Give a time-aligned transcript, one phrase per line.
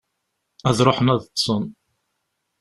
[0.69, 1.63] Ad ruḥen ad ṭṭsen.